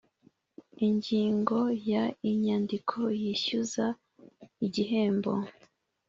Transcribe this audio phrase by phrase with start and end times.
[0.87, 1.59] Ingingo
[1.91, 3.85] ya inyandiko yishyuza
[4.65, 5.31] igihembo